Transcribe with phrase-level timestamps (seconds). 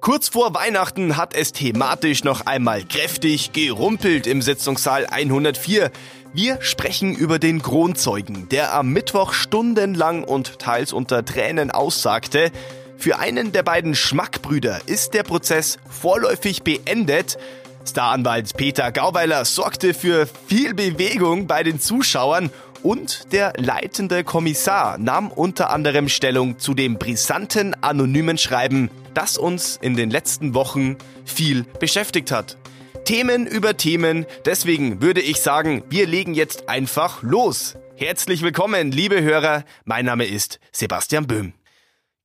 [0.00, 5.90] Kurz vor Weihnachten hat es thematisch noch einmal kräftig gerumpelt im Sitzungssaal 104.
[6.32, 12.52] Wir sprechen über den Kronzeugen, der am Mittwoch stundenlang und teils unter Tränen aussagte,
[12.98, 17.36] für einen der beiden Schmackbrüder ist der Prozess vorläufig beendet.
[17.84, 22.50] Staranwalt Peter Gauweiler sorgte für viel Bewegung bei den Zuschauern
[22.86, 29.76] und der leitende Kommissar nahm unter anderem Stellung zu dem brisanten anonymen Schreiben, das uns
[29.82, 32.56] in den letzten Wochen viel beschäftigt hat.
[33.04, 37.76] Themen über Themen, deswegen würde ich sagen, wir legen jetzt einfach los.
[37.96, 41.54] Herzlich willkommen, liebe Hörer, mein Name ist Sebastian Böhm.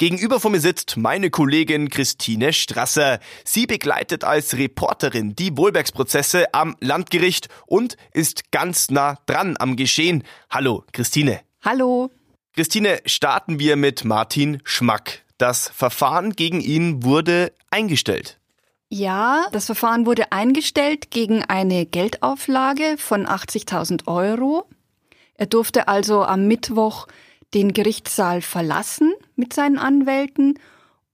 [0.02, 3.20] Gegenüber von mir sitzt meine Kollegin Christine Strasser.
[3.46, 10.24] Sie begleitet als Reporterin die Wohlbergsprozesse am Landgericht und ist ganz nah dran am Geschehen.
[10.50, 11.42] Hallo, Christine.
[11.64, 12.10] Hallo.
[12.56, 15.22] Christine, starten wir mit Martin Schmack.
[15.38, 18.40] Das Verfahren gegen ihn wurde eingestellt.
[18.90, 24.68] Ja, das Verfahren wurde eingestellt gegen eine Geldauflage von 80.000 Euro.
[25.36, 27.06] Er durfte also am Mittwoch
[27.54, 30.60] den Gerichtssaal verlassen mit seinen Anwälten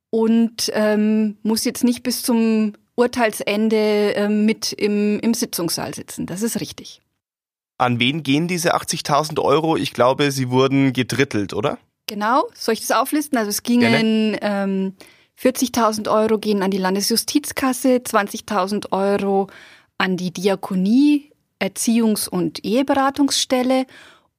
[0.09, 6.25] und ähm, muss jetzt nicht bis zum Urteilsende äh, mit im, im Sitzungssaal sitzen.
[6.25, 7.01] Das ist richtig.
[7.77, 9.77] An wen gehen diese 80.000 Euro?
[9.77, 11.77] Ich glaube, sie wurden gedrittelt, oder?
[12.07, 13.37] Genau, soll ich das auflisten?
[13.37, 14.93] Also es gingen ähm,
[15.39, 19.47] 40.000 Euro gehen an die Landesjustizkasse, 20.000 Euro
[19.99, 23.85] an die Diakonie, Erziehungs- und Eheberatungsstelle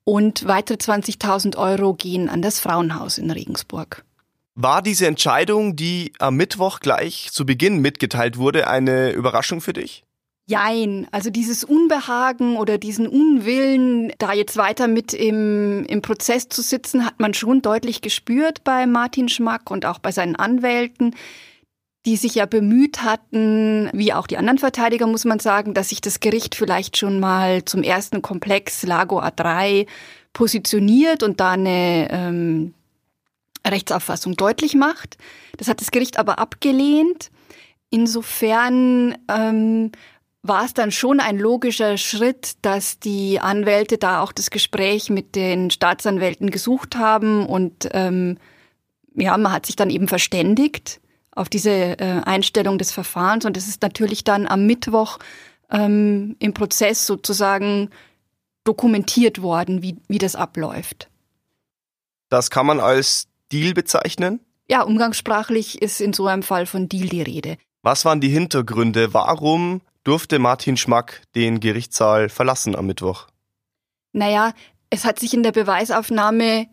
[0.09, 4.07] und weitere 20.000 Euro gehen an das Frauenhaus in Regensburg.
[4.55, 10.05] War diese Entscheidung, die am Mittwoch gleich zu Beginn mitgeteilt wurde, eine Überraschung für dich?
[10.47, 16.63] Jein, also dieses Unbehagen oder diesen Unwillen, da jetzt weiter mit im, im Prozess zu
[16.63, 21.15] sitzen, hat man schon deutlich gespürt bei Martin Schmack und auch bei seinen Anwälten
[22.09, 26.01] die sich ja bemüht hatten, wie auch die anderen Verteidiger, muss man sagen, dass sich
[26.01, 29.87] das Gericht vielleicht schon mal zum ersten Komplex Lago A3
[30.33, 32.73] positioniert und da eine ähm,
[33.67, 35.19] Rechtsauffassung deutlich macht.
[35.59, 37.31] Das hat das Gericht aber abgelehnt.
[37.91, 39.93] Insofern ähm,
[40.43, 45.35] war es dann schon ein logischer Schritt, dass die Anwälte da auch das Gespräch mit
[45.35, 48.39] den Staatsanwälten gesucht haben und ähm,
[49.15, 51.03] ja, man hat sich dann eben verständigt
[51.39, 53.45] auf diese äh, Einstellung des Verfahrens.
[53.45, 55.19] Und es ist natürlich dann am Mittwoch
[55.71, 57.91] ähm, im Prozess sozusagen
[58.65, 61.09] dokumentiert worden, wie, wie das abläuft.
[62.29, 64.41] Das kann man als Deal bezeichnen?
[64.71, 67.57] Ja, umgangssprachlich ist in so einem Fall von Deal die Rede.
[67.83, 69.15] Was waren die Hintergründe?
[69.15, 73.29] Warum durfte Martin Schmack den Gerichtssaal verlassen am Mittwoch?
[74.13, 74.53] Naja,
[74.91, 76.67] es hat sich in der Beweisaufnahme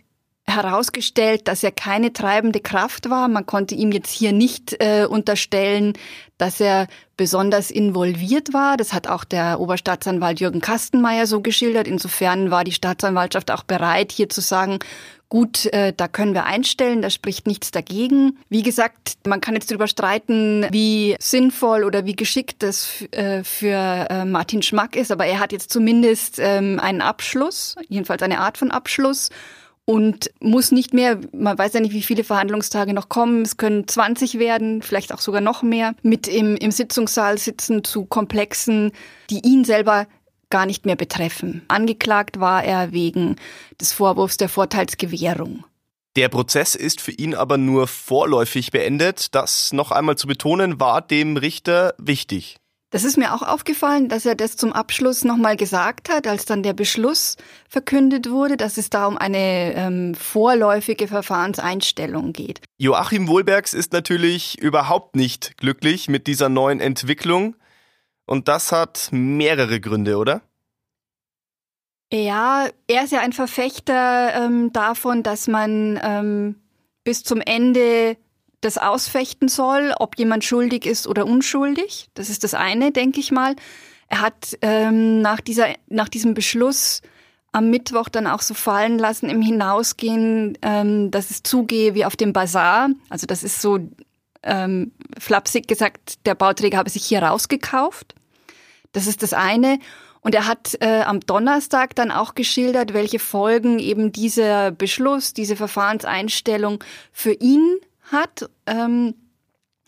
[0.47, 3.28] herausgestellt, dass er keine treibende Kraft war.
[3.28, 5.94] Man konnte ihm jetzt hier nicht äh, unterstellen,
[6.38, 8.78] dass er besonders involviert war.
[8.78, 11.88] Das hat auch der Oberstaatsanwalt Jürgen Kastenmeier so geschildert.
[11.88, 14.79] Insofern war die Staatsanwaltschaft auch bereit, hier zu sagen,
[15.29, 18.38] gut, äh, da können wir einstellen, da spricht nichts dagegen.
[18.50, 24.07] Wie gesagt, man kann jetzt darüber streiten, wie sinnvoll oder wie geschickt das äh, für
[24.09, 28.59] äh, Martin Schmack ist, aber er hat jetzt zumindest ähm, einen Abschluss, jedenfalls eine Art
[28.59, 29.29] von Abschluss
[29.85, 33.88] und muss nicht mehr, man weiß ja nicht, wie viele Verhandlungstage noch kommen, es können
[33.88, 38.91] 20 werden, vielleicht auch sogar noch mehr, mit im, im Sitzungssaal sitzen zu Komplexen,
[39.29, 40.07] die ihn selber
[40.50, 41.63] gar nicht mehr betreffen.
[41.68, 43.35] Angeklagt war er wegen
[43.79, 45.63] des Vorwurfs der Vorteilsgewährung.
[46.16, 49.35] Der Prozess ist für ihn aber nur vorläufig beendet.
[49.35, 52.57] Das noch einmal zu betonen, war dem Richter wichtig.
[52.95, 56.63] Das ist mir auch aufgefallen, dass er das zum Abschluss nochmal gesagt hat, als dann
[56.63, 57.35] der Beschluss
[57.67, 62.61] verkündet wurde, dass es da um eine ähm, vorläufige Verfahrenseinstellung geht.
[62.78, 67.57] Joachim Wohlbergs ist natürlich überhaupt nicht glücklich mit dieser neuen Entwicklung.
[68.25, 70.41] Und das hat mehrere Gründe, oder?
[72.13, 76.55] Ja, er ist ja ein Verfechter ähm, davon, dass man ähm,
[77.03, 78.16] bis zum Ende
[78.66, 82.09] das ausfechten soll, ob jemand schuldig ist oder unschuldig.
[82.16, 83.56] Das ist das eine, denke ich mal.
[84.08, 87.02] Er hat ähm, nach, dieser, nach diesem Beschluss
[87.52, 92.16] am Mittwoch dann auch so fallen lassen im Hinausgehen, ähm, dass es zugehe wie auf
[92.16, 92.90] dem Bazar.
[93.09, 93.79] Also das ist so
[94.44, 98.16] ähm, flapsig gesagt, der Bauträger habe sich hier rausgekauft.
[98.91, 99.79] Das ist das eine.
[100.22, 105.56] Und er hat äh, am Donnerstag dann auch geschildert, welche Folgen eben dieser Beschluss, diese
[105.56, 107.78] Verfahrenseinstellung für ihn
[108.11, 108.49] hat.
[108.66, 109.13] Ähm,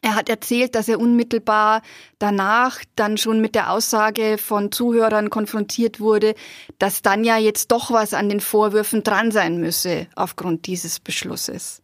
[0.01, 1.81] er hat erzählt, dass er unmittelbar
[2.19, 6.35] danach dann schon mit der Aussage von Zuhörern konfrontiert wurde,
[6.77, 11.81] dass dann ja jetzt doch was an den Vorwürfen dran sein müsse aufgrund dieses Beschlusses.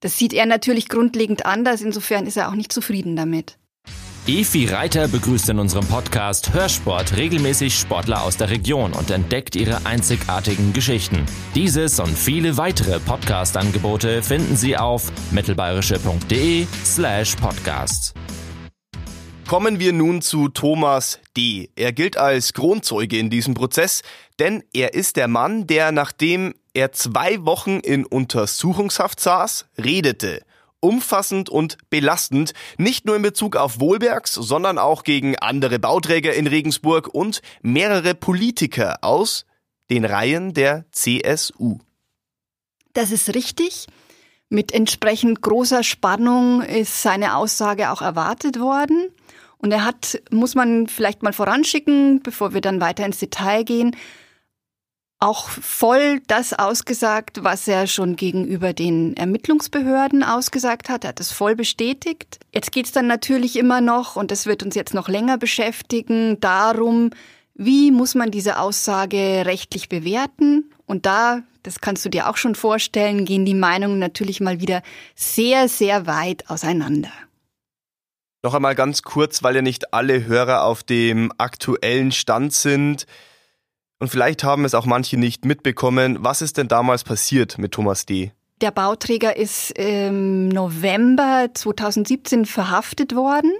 [0.00, 3.58] Das sieht er natürlich grundlegend anders, insofern ist er auch nicht zufrieden damit.
[4.26, 9.84] Efi Reiter begrüßt in unserem Podcast Hörsport regelmäßig Sportler aus der Region und entdeckt ihre
[9.84, 11.26] einzigartigen Geschichten.
[11.54, 18.14] Dieses und viele weitere Podcast-Angebote finden Sie auf mittelbayerische.de slash podcasts.
[19.46, 21.68] Kommen wir nun zu Thomas D.
[21.76, 24.00] Er gilt als Kronzeuge in diesem Prozess,
[24.38, 30.40] denn er ist der Mann, der nachdem er zwei Wochen in Untersuchungshaft saß, redete–
[30.84, 36.46] umfassend und belastend, nicht nur in Bezug auf Wohlbergs, sondern auch gegen andere Bauträger in
[36.46, 39.46] Regensburg und mehrere Politiker aus
[39.90, 41.78] den Reihen der CSU.
[42.92, 43.86] Das ist richtig.
[44.48, 49.08] Mit entsprechend großer Spannung ist seine Aussage auch erwartet worden.
[49.58, 53.96] Und er hat, muss man vielleicht mal voranschicken, bevor wir dann weiter ins Detail gehen,
[55.24, 61.04] auch voll das ausgesagt, was er schon gegenüber den Ermittlungsbehörden ausgesagt hat.
[61.04, 62.38] Er hat es voll bestätigt.
[62.52, 66.38] Jetzt geht es dann natürlich immer noch, und das wird uns jetzt noch länger beschäftigen,
[66.40, 67.10] darum,
[67.54, 70.70] wie muss man diese Aussage rechtlich bewerten?
[70.84, 74.82] Und da, das kannst du dir auch schon vorstellen, gehen die Meinungen natürlich mal wieder
[75.14, 77.12] sehr, sehr weit auseinander.
[78.42, 83.06] Noch einmal ganz kurz, weil ja nicht alle Hörer auf dem aktuellen Stand sind.
[83.98, 86.18] Und vielleicht haben es auch manche nicht mitbekommen.
[86.20, 88.32] Was ist denn damals passiert mit Thomas D.?
[88.60, 93.52] Der Bauträger ist im November 2017 verhaftet worden,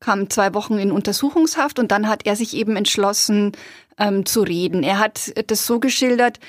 [0.00, 3.52] kam zwei Wochen in Untersuchungshaft und dann hat er sich eben entschlossen
[3.98, 4.82] ähm, zu reden.
[4.82, 6.40] Er hat das so geschildert,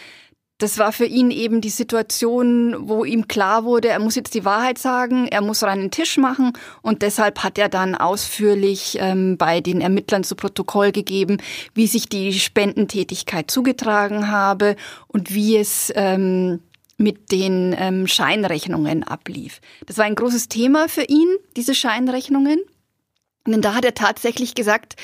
[0.59, 4.45] das war für ihn eben die Situation, wo ihm klar wurde, er muss jetzt die
[4.45, 9.61] Wahrheit sagen, er muss reinen Tisch machen und deshalb hat er dann ausführlich ähm, bei
[9.61, 11.38] den Ermittlern zu Protokoll gegeben,
[11.73, 14.75] wie sich die Spendentätigkeit zugetragen habe
[15.07, 16.59] und wie es ähm,
[16.97, 19.59] mit den ähm, Scheinrechnungen ablief.
[19.85, 21.27] Das war ein großes Thema für ihn,
[21.57, 22.59] diese Scheinrechnungen.
[23.45, 24.95] Denn da hat er tatsächlich gesagt,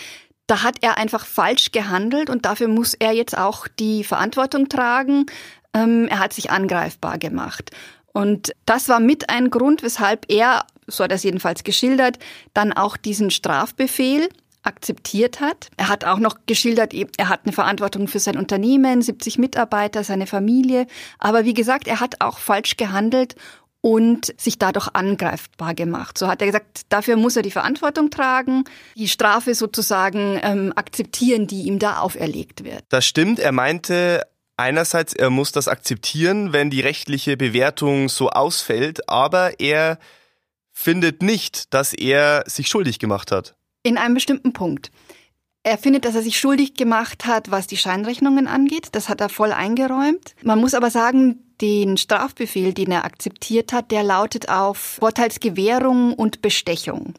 [0.49, 5.27] da hat er einfach falsch gehandelt und dafür muss er jetzt auch die Verantwortung tragen.
[5.75, 7.69] Ähm, er hat sich angreifbar gemacht.
[8.13, 12.17] Und das war mit ein Grund, weshalb er, so hat er es jedenfalls geschildert,
[12.55, 14.29] dann auch diesen Strafbefehl
[14.63, 15.69] akzeptiert hat.
[15.77, 20.27] Er hat auch noch geschildert, er hat eine Verantwortung für sein Unternehmen, 70 Mitarbeiter, seine
[20.27, 20.87] Familie.
[21.19, 23.35] Aber wie gesagt, er hat auch falsch gehandelt
[23.81, 26.17] und sich dadurch angreifbar gemacht.
[26.17, 28.63] So hat er gesagt, dafür muss er die Verantwortung tragen,
[28.95, 32.83] die Strafe sozusagen ähm, akzeptieren, die ihm da auferlegt wird.
[32.89, 33.39] Das stimmt.
[33.39, 34.23] Er meinte
[34.57, 39.97] einerseits, er muss das akzeptieren, wenn die rechtliche Bewertung so ausfällt, aber er
[40.73, 43.55] findet nicht, dass er sich schuldig gemacht hat.
[43.83, 44.91] In einem bestimmten Punkt.
[45.69, 48.87] Er findet, dass er sich schuldig gemacht hat, was die Scheinrechnungen angeht.
[48.93, 50.33] Das hat er voll eingeräumt.
[50.41, 56.41] Man muss aber sagen, den Strafbefehl, den er akzeptiert hat, der lautet auf Vorteilsgewährung und
[56.41, 57.13] Bestechung.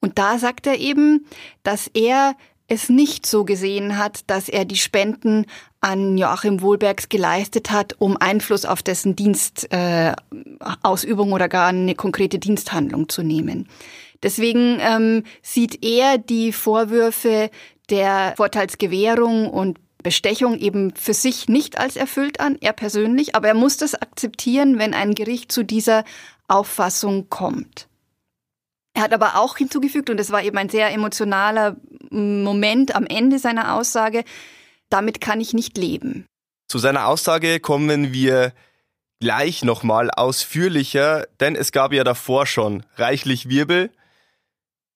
[0.00, 1.24] Und da sagt er eben,
[1.62, 2.36] dass er
[2.68, 5.46] es nicht so gesehen hat, dass er die Spenden
[5.80, 12.38] an Joachim Wohlbergs geleistet hat, um Einfluss auf dessen Dienstausübung äh, oder gar eine konkrete
[12.38, 13.66] Diensthandlung zu nehmen.
[14.24, 17.50] Deswegen ähm, sieht er die Vorwürfe
[17.90, 23.54] der Vorteilsgewährung und Bestechung eben für sich nicht als erfüllt an, er persönlich, aber er
[23.54, 26.04] muss das akzeptieren, wenn ein Gericht zu dieser
[26.46, 27.88] Auffassung kommt.
[28.94, 31.76] Er hat aber auch hinzugefügt, und es war eben ein sehr emotionaler
[32.10, 34.24] Moment am Ende seiner Aussage,
[34.88, 36.26] damit kann ich nicht leben.
[36.68, 38.52] Zu seiner Aussage kommen wir
[39.20, 43.90] gleich nochmal ausführlicher, denn es gab ja davor schon reichlich Wirbel.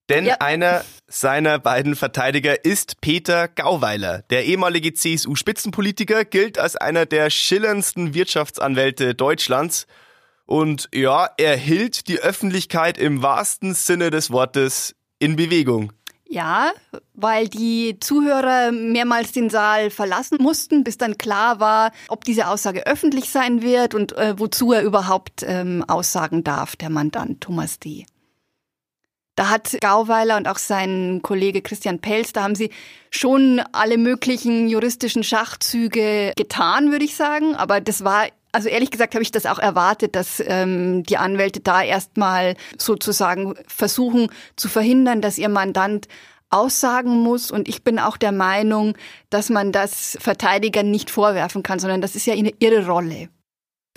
[0.08, 0.36] Denn ja.
[0.40, 4.22] einer seiner beiden Verteidiger ist Peter Gauweiler.
[4.30, 9.86] Der ehemalige CSU-Spitzenpolitiker gilt als einer der schillerndsten Wirtschaftsanwälte Deutschlands.
[10.46, 15.92] Und ja, er hielt die Öffentlichkeit im wahrsten Sinne des Wortes in Bewegung.
[16.30, 16.72] Ja,
[17.14, 22.86] weil die Zuhörer mehrmals den Saal verlassen mussten, bis dann klar war, ob diese Aussage
[22.86, 28.04] öffentlich sein wird und äh, wozu er überhaupt ähm, aussagen darf, der Mandant Thomas D.
[29.38, 32.70] Da hat Gauweiler und auch sein Kollege Christian Pelz, da haben sie
[33.12, 37.54] schon alle möglichen juristischen Schachzüge getan, würde ich sagen.
[37.54, 41.60] Aber das war also ehrlich gesagt habe ich das auch erwartet, dass ähm, die Anwälte
[41.60, 46.08] da erstmal sozusagen versuchen zu verhindern, dass ihr Mandant
[46.50, 47.52] aussagen muss.
[47.52, 48.94] Und ich bin auch der Meinung,
[49.30, 53.28] dass man das Verteidigern nicht vorwerfen kann, sondern das ist ja ihre Rolle.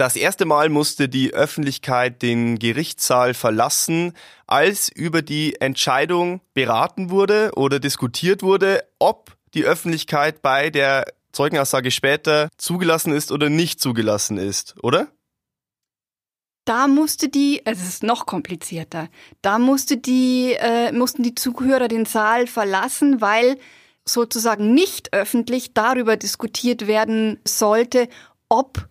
[0.01, 4.13] Das erste Mal musste die Öffentlichkeit den Gerichtssaal verlassen,
[4.47, 11.91] als über die Entscheidung beraten wurde oder diskutiert wurde, ob die Öffentlichkeit bei der Zeugenaussage
[11.91, 15.07] später zugelassen ist oder nicht zugelassen ist, oder?
[16.65, 19.07] Da musste die, es ist noch komplizierter,
[19.43, 23.59] da musste die, äh, mussten die Zuhörer den Saal verlassen, weil
[24.03, 28.09] sozusagen nicht öffentlich darüber diskutiert werden sollte,
[28.49, 28.89] ob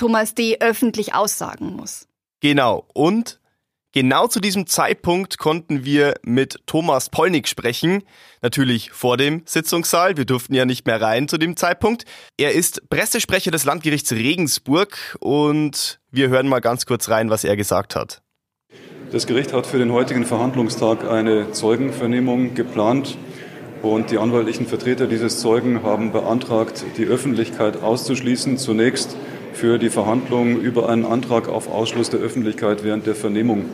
[0.00, 0.56] Thomas D.
[0.60, 2.08] öffentlich aussagen muss.
[2.40, 2.86] Genau.
[2.94, 3.38] Und
[3.92, 8.04] Genau zu diesem Zeitpunkt konnten wir mit Thomas Polnick sprechen.
[8.40, 10.16] Natürlich vor dem Sitzungssaal.
[10.16, 12.04] Wir durften ja nicht mehr rein zu dem Zeitpunkt.
[12.38, 17.56] Er ist Pressesprecher des Landgerichts Regensburg und wir hören mal ganz kurz rein, was er
[17.56, 18.22] gesagt hat.
[19.10, 23.18] Das Gericht hat für den heutigen Verhandlungstag eine Zeugenvernehmung geplant
[23.82, 28.56] und die anwaltlichen Vertreter dieses Zeugen haben beantragt, die Öffentlichkeit auszuschließen.
[28.56, 29.16] Zunächst
[29.52, 33.66] für die Verhandlungen über einen Antrag auf Ausschluss der Öffentlichkeit während der Vernehmung.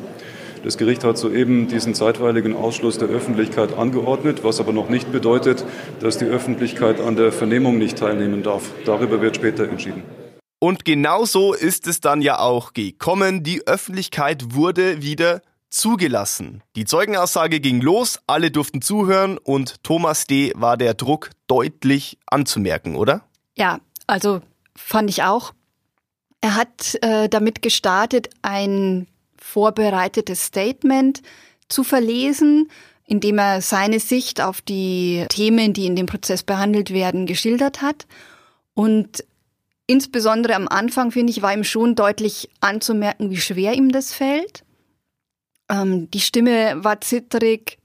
[0.65, 5.65] Das Gericht hat soeben diesen zeitweiligen Ausschluss der Öffentlichkeit angeordnet, was aber noch nicht bedeutet,
[6.01, 8.71] dass die Öffentlichkeit an der Vernehmung nicht teilnehmen darf.
[8.85, 10.03] Darüber wird später entschieden.
[10.59, 13.43] Und genau so ist es dann ja auch gekommen.
[13.43, 16.63] Die Öffentlichkeit wurde wieder zugelassen.
[16.75, 20.53] Die Zeugenaussage ging los, alle durften zuhören und Thomas D.
[20.57, 23.23] war der Druck deutlich anzumerken, oder?
[23.57, 24.41] Ja, also
[24.75, 25.53] fand ich auch.
[26.41, 31.23] Er hat äh, damit gestartet, ein vorbereitetes Statement
[31.69, 32.71] zu verlesen,
[33.07, 37.81] in dem er seine Sicht auf die Themen, die in dem Prozess behandelt werden, geschildert
[37.81, 38.07] hat.
[38.75, 39.25] Und
[39.87, 44.65] insbesondere am Anfang, finde ich, war ihm schon deutlich anzumerken, wie schwer ihm das fällt.
[45.69, 47.79] Ähm, die Stimme war zittrig.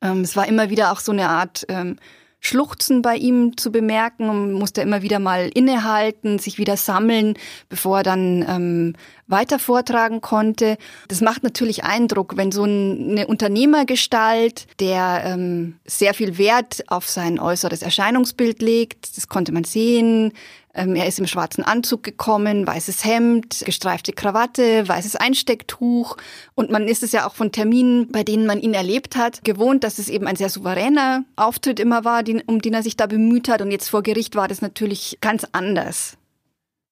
[0.00, 1.98] Ähm, es war immer wieder auch so eine Art ähm,
[2.46, 7.34] Schluchzen bei ihm zu bemerken musste immer wieder mal innehalten, sich wieder sammeln,
[7.68, 8.94] bevor er dann ähm,
[9.26, 10.78] weiter vortragen konnte.
[11.08, 17.40] Das macht natürlich Eindruck, wenn so eine Unternehmergestalt, der ähm, sehr viel Wert auf sein
[17.40, 20.32] äußeres Erscheinungsbild legt, das konnte man sehen,
[20.76, 26.16] er ist im schwarzen Anzug gekommen, weißes Hemd, gestreifte Krawatte, weißes Einstecktuch.
[26.54, 29.84] Und man ist es ja auch von Terminen, bei denen man ihn erlebt hat, gewohnt,
[29.84, 33.48] dass es eben ein sehr souveräner Auftritt immer war, um den er sich da bemüht
[33.48, 33.62] hat.
[33.62, 36.18] Und jetzt vor Gericht war das natürlich ganz anders.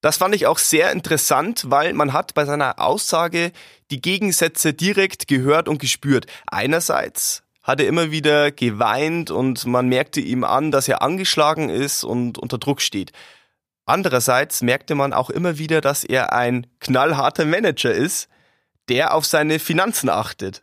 [0.00, 3.52] Das fand ich auch sehr interessant, weil man hat bei seiner Aussage
[3.90, 6.26] die Gegensätze direkt gehört und gespürt.
[6.46, 12.04] Einerseits hat er immer wieder geweint und man merkte ihm an, dass er angeschlagen ist
[12.04, 13.12] und unter Druck steht.
[13.86, 18.28] Andererseits merkte man auch immer wieder, dass er ein knallharter Manager ist,
[18.88, 20.62] der auf seine Finanzen achtet.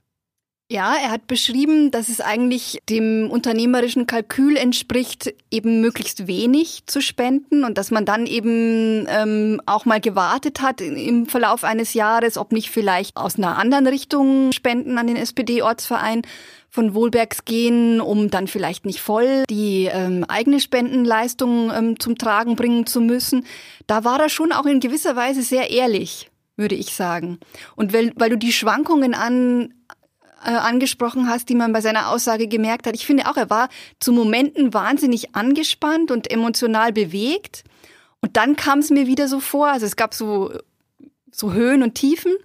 [0.72, 7.02] Ja, er hat beschrieben, dass es eigentlich dem unternehmerischen Kalkül entspricht, eben möglichst wenig zu
[7.02, 12.38] spenden und dass man dann eben ähm, auch mal gewartet hat im Verlauf eines Jahres,
[12.38, 16.22] ob nicht vielleicht aus einer anderen Richtung Spenden an den SPD-Ortsverein
[16.70, 22.56] von Wohlbergs gehen, um dann vielleicht nicht voll die ähm, eigene Spendenleistung ähm, zum Tragen
[22.56, 23.46] bringen zu müssen.
[23.88, 27.40] Da war er schon auch in gewisser Weise sehr ehrlich, würde ich sagen.
[27.76, 29.74] Und weil, weil du die Schwankungen an
[30.44, 32.96] äh, angesprochen hast, die man bei seiner Aussage gemerkt hat.
[32.96, 33.70] Ich finde auch, er war
[34.00, 37.64] zu Momenten wahnsinnig angespannt und emotional bewegt.
[38.22, 40.52] Und dann kam es mir wieder so vor, also es gab so
[41.34, 42.36] so Höhen und Tiefen,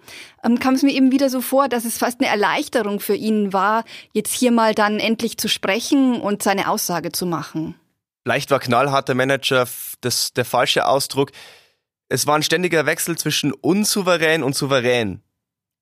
[0.45, 3.53] ähm, kam es mir eben wieder so vor, dass es fast eine Erleichterung für ihn
[3.53, 7.75] war, jetzt hier mal dann endlich zu sprechen und seine Aussage zu machen.
[8.23, 9.69] Vielleicht war knallharter Manager
[10.01, 11.33] das, der falsche Ausdruck.
[12.09, 15.23] Es war ein ständiger Wechsel zwischen unsouverän und souverän.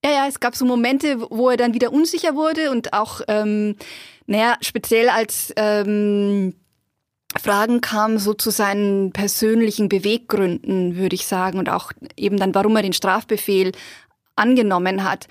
[0.04, 3.75] Ja, ja, es gab so Momente, wo er dann wieder unsicher wurde und auch, ähm,
[4.26, 6.54] naja, speziell als ähm,
[7.40, 12.76] Fragen kamen so zu seinen persönlichen Beweggründen, würde ich sagen, und auch eben dann, warum
[12.76, 13.73] er den Strafbefehl
[14.37, 15.26] angenommen hat.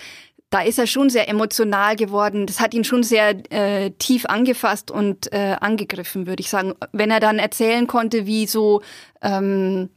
[0.50, 2.46] Da ist er schon sehr emotional geworden.
[2.46, 6.74] Das hat ihn schon sehr äh, tief angefasst und äh, angegriffen, würde ich sagen.
[6.92, 8.82] Wenn er dann erzählen konnte, wie so,
[9.22, 9.90] ähm,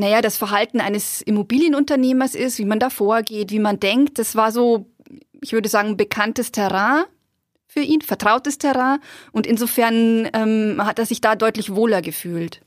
[0.00, 4.50] naja, das Verhalten eines Immobilienunternehmers ist, wie man da vorgeht, wie man denkt, das war
[4.50, 4.86] so,
[5.40, 7.04] ich würde sagen, bekanntes Terrain
[7.68, 8.98] für ihn, vertrautes Terrain
[9.30, 12.62] und insofern ähm, hat er sich da deutlich wohler gefühlt.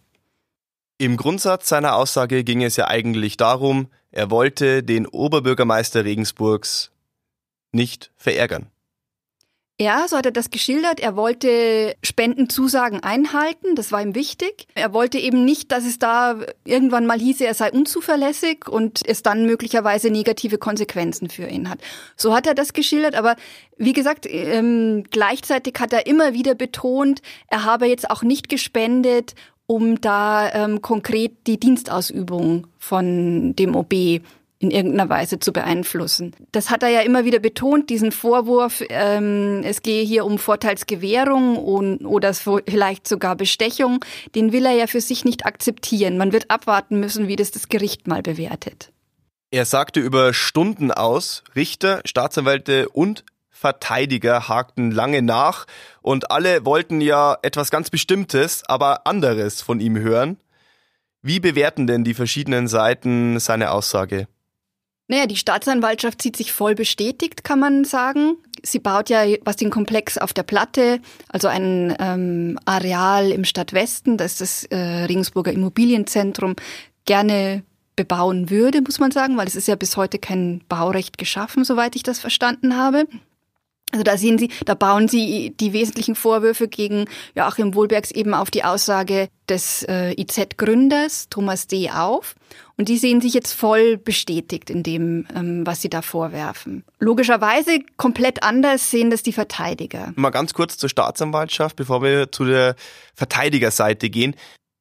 [1.00, 6.92] Im Grundsatz seiner Aussage ging es ja eigentlich darum, er wollte den Oberbürgermeister Regensburgs
[7.72, 8.68] nicht verärgern.
[9.82, 11.00] Ja, so hat er das geschildert.
[11.00, 14.68] Er wollte Spendenzusagen einhalten, das war ihm wichtig.
[14.76, 19.24] Er wollte eben nicht, dass es da irgendwann mal hieße, er sei unzuverlässig und es
[19.24, 21.80] dann möglicherweise negative Konsequenzen für ihn hat.
[22.16, 23.36] So hat er das geschildert, aber
[23.76, 29.34] wie gesagt, ähm, gleichzeitig hat er immer wieder betont, er habe jetzt auch nicht gespendet,
[29.66, 34.22] um da ähm, konkret die Dienstausübung von dem OB
[34.64, 36.34] in irgendeiner Weise zu beeinflussen.
[36.54, 41.58] Das hat er ja immer wieder betont, diesen Vorwurf, ähm, es gehe hier um Vorteilsgewährung
[41.58, 44.04] und, oder vielleicht sogar Bestechung,
[44.36, 46.18] den will er ja für sich nicht akzeptieren.
[46.18, 48.92] Man wird abwarten müssen, wie das das Gericht mal bewertet.
[49.52, 55.66] Er sagte über Stunden aus, Richter, Staatsanwälte und Verteidiger hakten lange nach
[56.02, 60.38] und alle wollten ja etwas ganz Bestimmtes, aber anderes von ihm hören.
[61.22, 64.28] Wie bewerten denn die verschiedenen Seiten seine Aussage?
[65.08, 68.38] Naja, die Staatsanwaltschaft sieht sich voll bestätigt, kann man sagen.
[68.64, 74.18] Sie baut ja was den Komplex auf der Platte, also ein ähm, Areal im Stadtwesten,
[74.18, 76.56] das das äh, Regensburger Immobilienzentrum
[77.06, 77.64] gerne
[77.96, 81.96] bebauen würde, muss man sagen, weil es ist ja bis heute kein Baurecht geschaffen, soweit
[81.96, 83.06] ich das verstanden habe.
[83.94, 88.50] Also da sehen Sie, da bauen Sie die wesentlichen Vorwürfe gegen Joachim Wohlbergs eben auf
[88.50, 91.92] die Aussage des äh, IZ-Gründers Thomas D.
[91.92, 92.34] auf.
[92.76, 96.84] Und die sehen sich jetzt voll bestätigt in dem, ähm, was sie da vorwerfen.
[96.98, 100.12] Logischerweise komplett anders sehen das die Verteidiger.
[100.16, 102.76] Mal ganz kurz zur Staatsanwaltschaft, bevor wir zu der
[103.14, 104.36] Verteidigerseite gehen.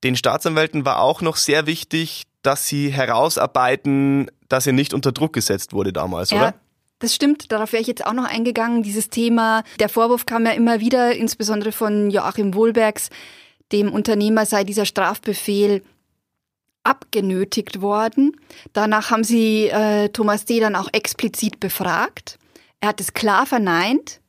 [0.05, 5.35] Den Staatsanwälten war auch noch sehr wichtig, dass sie herausarbeiten, dass er nicht unter Druck
[5.35, 6.39] gesetzt wurde damals, ja.
[6.39, 6.55] oder?
[7.03, 8.85] Das stimmt, darauf wäre ich jetzt auch noch eingegangen.
[8.85, 13.11] Dieses Thema, der Vorwurf kam ja immer wieder, insbesondere von Joachim Wohlbergs,
[13.73, 15.83] dem Unternehmer sei dieser Strafbefehl
[16.85, 18.37] abgenötigt worden.
[18.73, 20.61] Danach haben sie äh, Thomas D.
[20.61, 22.39] dann auch explizit befragt.
[22.81, 24.21] Er hat es klar verneint.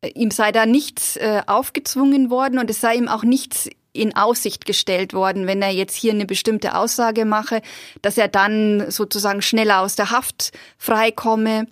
[0.00, 4.14] Äh, ihm sei da nichts äh, aufgezwungen worden und es sei ihm auch nichts in
[4.14, 7.60] Aussicht gestellt worden, wenn er jetzt hier eine bestimmte Aussage mache,
[8.02, 11.66] dass er dann sozusagen schneller aus der Haft freikomme.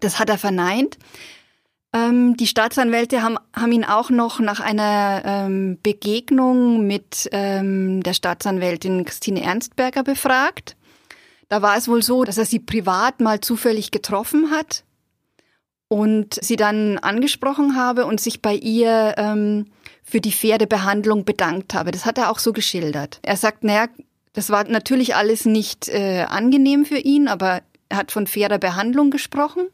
[0.00, 0.98] Das hat er verneint.
[1.94, 8.14] Ähm, die Staatsanwälte haben, haben ihn auch noch nach einer ähm, Begegnung mit ähm, der
[8.14, 10.76] Staatsanwältin Christine Ernstberger befragt.
[11.48, 14.82] Da war es wohl so, dass er sie privat mal zufällig getroffen hat
[15.88, 19.66] und sie dann angesprochen habe und sich bei ihr ähm,
[20.02, 21.92] für die faire Behandlung bedankt habe.
[21.92, 23.20] Das hat er auch so geschildert.
[23.22, 23.86] Er sagt, naja,
[24.32, 29.12] das war natürlich alles nicht äh, angenehm für ihn, aber er hat von fairer Behandlung
[29.12, 29.68] gesprochen.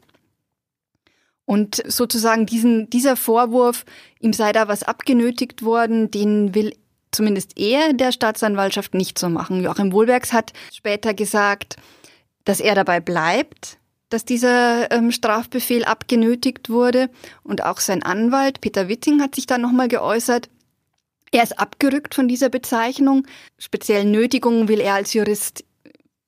[1.45, 3.85] Und sozusagen diesen, dieser Vorwurf,
[4.19, 6.73] ihm sei da was abgenötigt worden, den will
[7.11, 9.61] zumindest er der Staatsanwaltschaft nicht so machen.
[9.61, 11.75] Joachim Wohlbergs hat später gesagt,
[12.45, 13.77] dass er dabei bleibt,
[14.09, 17.09] dass dieser ähm, Strafbefehl abgenötigt wurde.
[17.43, 20.49] Und auch sein Anwalt Peter Witting hat sich da nochmal geäußert.
[21.31, 23.25] Er ist abgerückt von dieser Bezeichnung.
[23.57, 25.63] Speziell Nötigungen will er als Jurist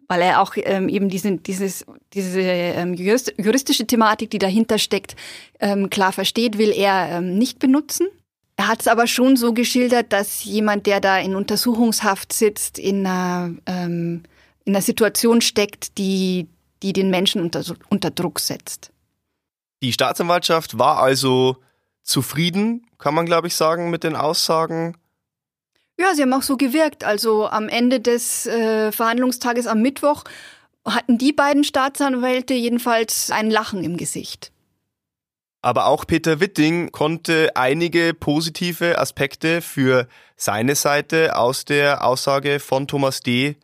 [0.08, 5.16] weil er auch ähm, eben diese, dieses, diese ähm, juristische Thematik, die dahinter steckt,
[5.60, 8.08] ähm, klar versteht, will er ähm, nicht benutzen.
[8.56, 13.06] Er hat es aber schon so geschildert, dass jemand, der da in Untersuchungshaft sitzt, in
[13.06, 14.24] einer, ähm,
[14.66, 16.48] in einer Situation steckt, die,
[16.84, 18.92] die den Menschen unter, unter Druck setzt.
[19.82, 21.58] Die Staatsanwaltschaft war also
[22.04, 24.96] zufrieden, kann man glaube ich sagen, mit den Aussagen
[26.04, 27.04] ja, sie haben auch so gewirkt.
[27.04, 30.24] Also am Ende des äh, Verhandlungstages am Mittwoch
[30.86, 34.52] hatten die beiden Staatsanwälte jedenfalls ein Lachen im Gesicht.
[35.62, 42.86] Aber auch Peter Witting konnte einige positive Aspekte für seine Seite aus der Aussage von
[42.86, 43.56] Thomas D.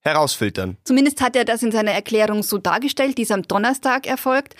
[0.00, 0.78] herausfiltern.
[0.82, 4.56] Zumindest hat er das in seiner Erklärung so dargestellt, die ist am Donnerstag erfolgt.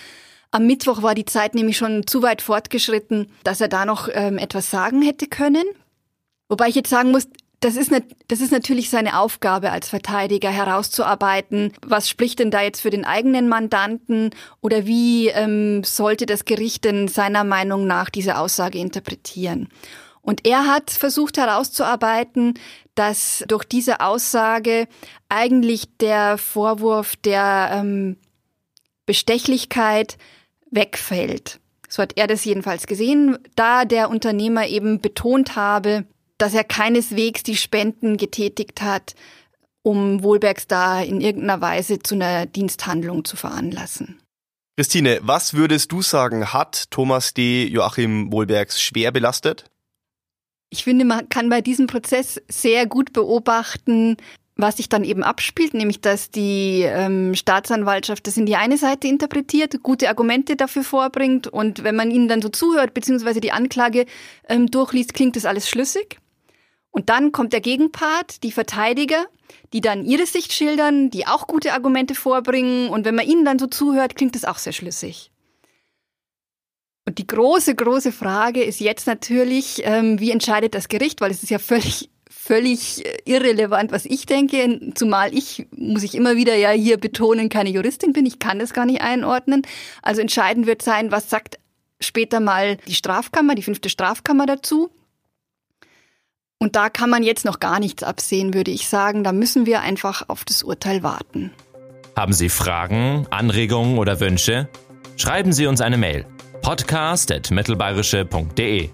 [0.52, 4.38] Am Mittwoch war die Zeit nämlich schon zu weit fortgeschritten, dass er da noch ähm,
[4.38, 5.64] etwas sagen hätte können.
[6.48, 7.28] Wobei ich jetzt sagen muss,
[7.60, 12.62] das ist, ne, das ist natürlich seine Aufgabe als Verteidiger herauszuarbeiten, was spricht denn da
[12.62, 14.30] jetzt für den eigenen Mandanten
[14.60, 19.68] oder wie ähm, sollte das Gericht denn seiner Meinung nach diese Aussage interpretieren.
[20.22, 22.54] Und er hat versucht herauszuarbeiten,
[22.94, 24.86] dass durch diese Aussage
[25.28, 28.18] eigentlich der Vorwurf der ähm,
[29.06, 30.18] Bestechlichkeit
[30.70, 31.60] wegfällt.
[31.88, 36.04] So hat er das jedenfalls gesehen, da der Unternehmer eben betont habe,
[36.38, 39.14] dass er keineswegs die Spenden getätigt hat,
[39.82, 44.20] um Wohlbergs da in irgendeiner Weise zu einer Diensthandlung zu veranlassen.
[44.76, 47.66] Christine, was würdest du sagen, hat Thomas D.
[47.66, 49.64] Joachim Wohlbergs schwer belastet?
[50.70, 54.16] Ich finde, man kann bei diesem Prozess sehr gut beobachten,
[54.54, 59.08] was sich dann eben abspielt, nämlich dass die ähm, Staatsanwaltschaft das in die eine Seite
[59.08, 64.04] interpretiert, gute Argumente dafür vorbringt und wenn man ihnen dann so zuhört, beziehungsweise die Anklage
[64.48, 66.18] ähm, durchliest, klingt das alles schlüssig.
[66.90, 69.26] Und dann kommt der Gegenpart, die Verteidiger,
[69.72, 72.88] die dann ihre Sicht schildern, die auch gute Argumente vorbringen.
[72.88, 75.30] Und wenn man ihnen dann so zuhört, klingt das auch sehr schlüssig.
[77.06, 81.20] Und die große, große Frage ist jetzt natürlich, ähm, wie entscheidet das Gericht?
[81.20, 84.92] Weil es ist ja völlig, völlig irrelevant, was ich denke.
[84.94, 88.26] Zumal ich, muss ich immer wieder ja hier betonen, keine Juristin bin.
[88.26, 89.62] Ich kann das gar nicht einordnen.
[90.02, 91.58] Also entscheidend wird sein, was sagt
[92.00, 94.90] später mal die Strafkammer, die fünfte Strafkammer dazu.
[96.60, 99.22] Und da kann man jetzt noch gar nichts absehen, würde ich sagen.
[99.22, 101.52] Da müssen wir einfach auf das Urteil warten.
[102.16, 104.68] Haben Sie Fragen, Anregungen oder Wünsche?
[105.16, 106.26] Schreiben Sie uns eine Mail.
[106.62, 108.90] podcast.mittelbayerische.de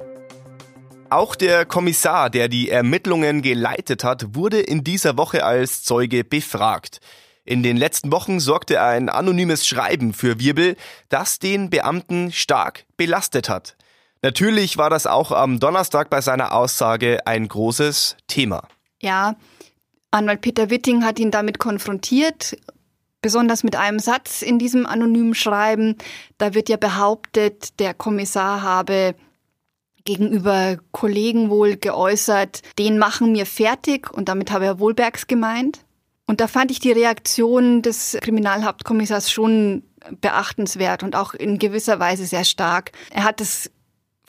[1.08, 7.00] Auch der Kommissar, der die Ermittlungen geleitet hat, wurde in dieser Woche als Zeuge befragt.
[7.46, 10.76] In den letzten Wochen sorgte ein anonymes Schreiben für Wirbel,
[11.08, 13.78] das den Beamten stark belastet hat.
[14.24, 18.66] Natürlich war das auch am Donnerstag bei seiner Aussage ein großes Thema.
[19.02, 19.36] Ja,
[20.12, 22.56] Anwalt Peter Witting hat ihn damit konfrontiert,
[23.20, 25.98] besonders mit einem Satz in diesem anonymen Schreiben.
[26.38, 29.14] Da wird ja behauptet, der Kommissar habe
[30.04, 35.84] gegenüber Kollegen wohl geäußert, den machen mir fertig und damit habe er Wohlbergs gemeint.
[36.26, 39.82] Und da fand ich die Reaktion des Kriminalhauptkommissars schon
[40.22, 42.92] beachtenswert und auch in gewisser Weise sehr stark.
[43.10, 43.70] Er hat es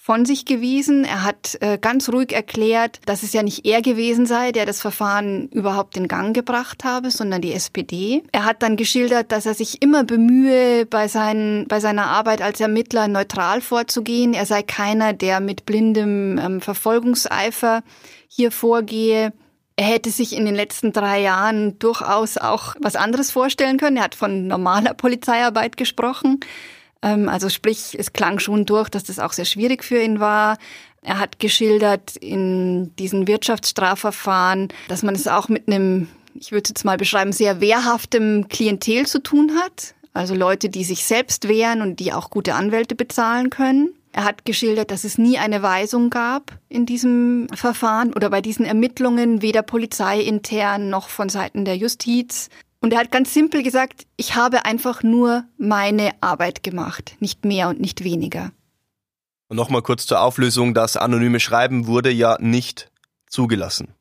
[0.05, 1.03] von sich gewiesen.
[1.03, 4.79] Er hat äh, ganz ruhig erklärt, dass es ja nicht er gewesen sei, der das
[4.79, 8.21] Verfahren überhaupt in Gang gebracht habe, sondern die SPD.
[8.31, 12.61] Er hat dann geschildert, dass er sich immer bemühe, bei, seinen, bei seiner Arbeit als
[12.61, 14.35] Ermittler neutral vorzugehen.
[14.35, 17.81] Er sei keiner, der mit blindem ähm, Verfolgungseifer
[18.27, 19.33] hier vorgehe.
[19.75, 23.97] Er hätte sich in den letzten drei Jahren durchaus auch was anderes vorstellen können.
[23.97, 26.41] Er hat von normaler Polizeiarbeit gesprochen.
[27.05, 30.57] Ähm, also sprich, es klang schon durch, dass das auch sehr schwierig für ihn war.
[31.03, 36.69] Er hat geschildert in diesen Wirtschaftsstrafverfahren, dass man es auch mit einem, ich würde es
[36.69, 39.93] jetzt mal beschreiben, sehr wehrhaftem Klientel zu tun hat.
[40.13, 43.93] Also Leute, die sich selbst wehren und die auch gute Anwälte bezahlen können.
[44.13, 48.65] Er hat geschildert, dass es nie eine Weisung gab in diesem Verfahren oder bei diesen
[48.65, 52.49] Ermittlungen, weder polizeiintern noch von Seiten der Justiz.
[52.85, 57.67] Und er hat ganz simpel gesagt, ich habe einfach nur meine Arbeit gemacht, nicht mehr
[57.67, 58.51] und nicht weniger.
[59.47, 62.91] Und nochmal kurz zur Auflösung, das anonyme Schreiben wurde ja nicht
[63.27, 63.95] zugelassen.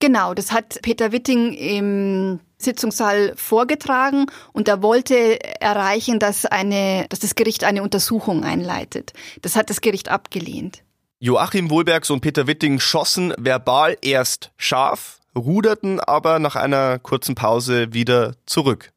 [0.00, 7.20] Genau, das hat Peter Witting im Sitzungssaal vorgetragen und er wollte erreichen, dass, eine, dass
[7.20, 9.14] das Gericht eine Untersuchung einleitet.
[9.40, 10.82] Das hat das Gericht abgelehnt.
[11.20, 17.92] Joachim Wohlbergs und Peter Witting schossen verbal erst scharf, ruderten aber nach einer kurzen Pause
[17.92, 18.94] wieder zurück.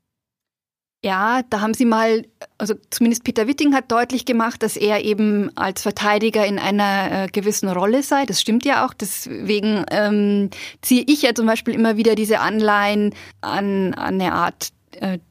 [1.04, 2.26] Ja, da haben sie mal,
[2.58, 7.28] also zumindest Peter Witting hat deutlich gemacht, dass er eben als Verteidiger in einer äh,
[7.28, 8.26] gewissen Rolle sei.
[8.26, 8.96] Das stimmt ja auch.
[8.96, 10.50] Deswegen ähm,
[10.82, 14.70] ziehe ich ja zum Beispiel immer wieder diese Anleihen an, an eine Art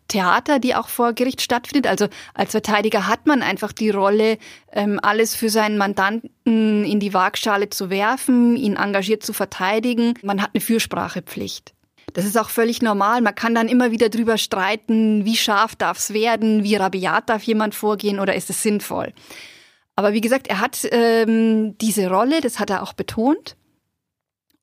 [0.09, 1.87] Theater, die auch vor Gericht stattfindet.
[1.87, 4.39] Also als Verteidiger hat man einfach die Rolle,
[4.73, 10.15] ähm, alles für seinen Mandanten in die Waagschale zu werfen, ihn engagiert zu verteidigen.
[10.23, 11.75] Man hat eine Fürsprachepflicht.
[12.13, 13.21] Das ist auch völlig normal.
[13.21, 17.43] Man kann dann immer wieder drüber streiten, wie scharf darf es werden, wie rabiat darf
[17.43, 19.13] jemand vorgehen oder ist es sinnvoll.
[19.97, 23.57] Aber wie gesagt, er hat ähm, diese Rolle, das hat er auch betont.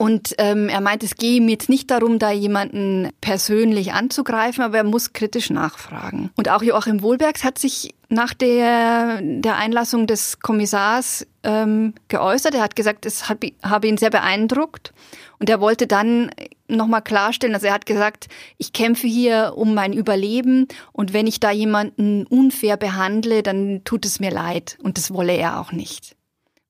[0.03, 4.75] Und ähm, er meint, es gehe ihm jetzt nicht darum, da jemanden persönlich anzugreifen, aber
[4.75, 6.29] er muss kritisch nachfragen.
[6.35, 12.53] Und auch Joachim Wohlbergs hat sich nach der, der Einlassung des Kommissars ähm, geäußert.
[12.53, 14.93] Er hat gesagt, es habe ihn sehr beeindruckt.
[15.39, 16.31] Und er wollte dann
[16.67, 21.39] nochmal klarstellen, also er hat gesagt, ich kämpfe hier um mein Überleben und wenn ich
[21.39, 24.77] da jemanden unfair behandle, dann tut es mir leid.
[24.83, 26.17] Und das wolle er auch nicht.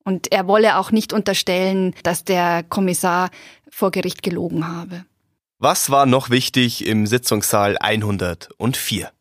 [0.04, 3.30] Und er wolle auch nicht unterstellen, dass der Kommissar
[3.70, 5.06] vor Gericht gelogen habe.
[5.60, 9.12] Was war noch wichtig im Sitzungssaal 104?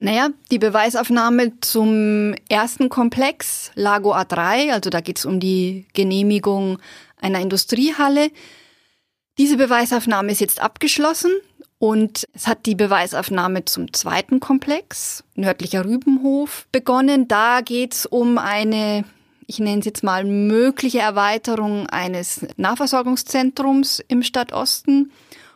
[0.00, 6.78] Naja, die Beweisaufnahme zum ersten Komplex, Lago A3, also da geht es um die Genehmigung
[7.20, 8.30] einer Industriehalle.
[9.38, 11.30] Diese Beweisaufnahme ist jetzt abgeschlossen
[11.78, 17.28] und es hat die Beweisaufnahme zum zweiten Komplex, nördlicher Rübenhof, begonnen.
[17.28, 19.04] Da geht es um eine
[19.46, 25.12] ich nenne es jetzt mal mögliche Erweiterung eines Nahversorgungszentrums im Stadtosten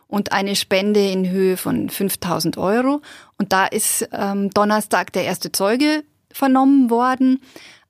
[0.07, 3.01] und eine Spende in Höhe von 5000 Euro.
[3.37, 7.41] Und da ist ähm, Donnerstag der erste Zeuge vernommen worden,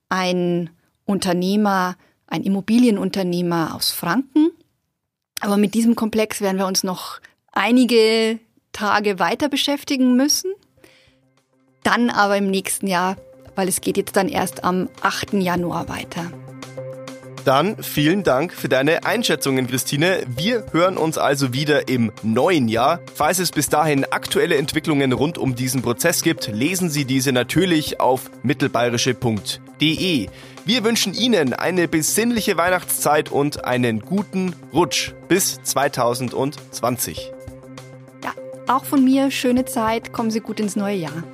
[0.08, 0.70] ein
[1.04, 4.50] Unternehmer, ein Immobilienunternehmer aus Franken.
[5.40, 7.20] Aber mit diesem Komplex werden wir uns noch
[7.52, 8.38] einige
[8.72, 10.52] Tage weiter beschäftigen müssen.
[11.82, 13.16] Dann aber im nächsten Jahr
[13.54, 15.34] weil es geht jetzt dann erst am 8.
[15.34, 16.30] Januar weiter.
[17.44, 20.22] Dann vielen Dank für deine Einschätzungen, Christine.
[20.26, 23.00] Wir hören uns also wieder im neuen Jahr.
[23.14, 27.98] Falls es bis dahin aktuelle Entwicklungen rund um diesen Prozess gibt, lesen Sie diese natürlich
[27.98, 30.28] auf mittelbayerische.de.
[30.66, 37.32] Wir wünschen Ihnen eine besinnliche Weihnachtszeit und einen guten Rutsch bis 2020.
[38.22, 38.34] Ja,
[38.68, 40.12] auch von mir schöne Zeit.
[40.12, 41.24] Kommen Sie gut ins neue Jahr.